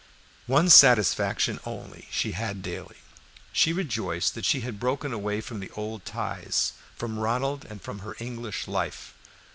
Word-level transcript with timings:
One 0.47 0.71
satisfaction 0.71 1.59
only 1.63 2.07
she 2.09 2.31
had 2.31 2.63
daily. 2.63 2.97
She 3.53 3.71
rejoiced 3.71 4.33
that 4.33 4.45
she 4.45 4.61
had 4.61 4.79
broken 4.79 5.13
away 5.13 5.41
from 5.41 5.59
the 5.59 5.69
old 5.75 6.05
ties, 6.05 6.73
from 6.95 7.19
Ronald 7.19 7.65
and 7.69 7.79
from 7.83 7.99
her 7.99 8.15
English 8.19 8.67
life. 8.67 9.13